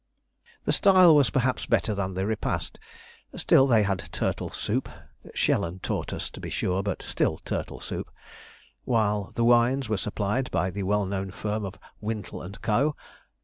[0.65, 2.79] The style was perhaps better than the repast:
[3.35, 4.89] still they had turtle soup
[5.35, 8.09] (Shell and Tortoise, to be sure, but still turtle soup);
[8.83, 12.95] while the wines were supplied by the well known firm of 'Wintle & Co.'